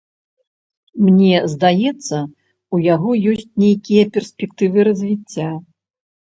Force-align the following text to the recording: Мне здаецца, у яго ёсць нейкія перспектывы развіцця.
Мне 1.07 1.41
здаецца, 1.53 2.17
у 2.77 2.79
яго 2.85 3.11
ёсць 3.33 3.45
нейкія 3.65 4.03
перспектывы 4.17 4.87
развіцця. 4.91 5.49